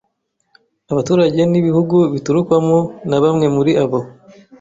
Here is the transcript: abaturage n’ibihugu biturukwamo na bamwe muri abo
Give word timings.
abaturage 0.91 1.41
n’ibihugu 1.51 1.97
biturukwamo 2.13 2.77
na 3.09 3.17
bamwe 3.23 3.45
muri 3.55 3.71
abo 3.83 3.99